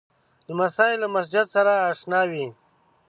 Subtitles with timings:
[0.47, 2.45] لمسی له مسجد سره اشنا وي.